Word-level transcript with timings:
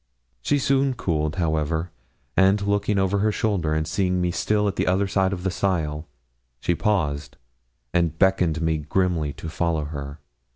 She 0.41 0.57
soon 0.57 0.95
cooled, 0.95 1.35
however, 1.35 1.91
and 2.35 2.59
looking 2.65 2.97
over 2.97 3.19
her 3.19 3.31
shoulder, 3.31 3.75
and 3.75 3.87
seeing 3.87 4.19
me 4.19 4.31
still 4.31 4.67
at 4.67 4.75
the 4.75 4.87
other 4.87 5.05
side 5.07 5.31
of 5.31 5.43
the 5.43 5.51
stile, 5.51 6.07
she 6.59 6.73
paused, 6.73 7.37
and 7.93 8.17
beckoned 8.17 8.63
me 8.63 8.79
grimly 8.79 9.31
to 9.33 9.47
follow 9.47 9.85
her. 9.85 10.17